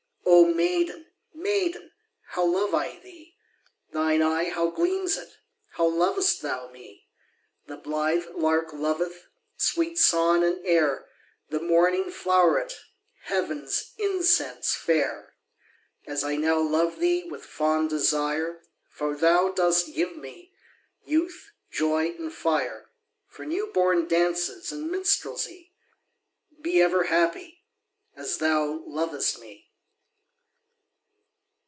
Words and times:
Oh 0.33 0.45
maiden, 0.53 1.05
maiden, 1.33 1.91
How 2.29 2.43
love 2.45 2.73
I 2.73 2.99
thee! 2.99 3.35
Thine 3.91 4.21
eye, 4.21 4.49
how 4.49 4.69
gleams 4.69 5.15
it! 5.17 5.37
How 5.73 5.85
lov'st 5.85 6.41
thou 6.41 6.69
me! 6.69 7.07
The 7.67 7.77
blithe 7.77 8.25
lark 8.35 8.71
loveth 8.73 9.27
Sweet 9.57 9.97
song 9.97 10.43
and 10.43 10.65
air, 10.65 11.07
The 11.49 11.59
morning 11.61 12.11
flow'ret 12.11 12.75
Heav'n's 13.25 13.93
incense 13.97 14.73
fair, 14.75 15.35
As 16.05 16.23
I 16.23 16.35
now 16.37 16.59
love 16.59 16.99
thee 16.99 17.23
With 17.29 17.45
fond 17.45 17.89
desire, 17.89 18.63
For 18.89 19.15
thou 19.15 19.49
dost 19.51 19.93
give 19.95 20.15
me 20.17 20.53
Youth, 21.05 21.51
joy, 21.71 22.11
and 22.17 22.33
fire, 22.33 22.89
For 23.27 23.45
new 23.45 23.67
born 23.71 24.05
dances 24.07 24.71
And 24.71 24.89
minstrelsy. 24.91 25.73
Be 26.59 26.81
ever 26.81 27.05
happy, 27.05 27.63
As 28.15 28.37
thou 28.37 28.83
lov'st 28.87 29.39
me! 29.39 29.67